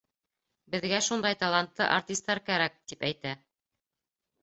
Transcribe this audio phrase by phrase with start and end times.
[0.75, 3.39] Беҙгә шундай талантлы артистар кәрәк, тип әйтә.